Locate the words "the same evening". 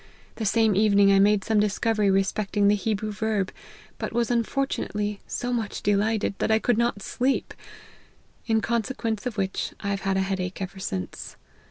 0.37-1.11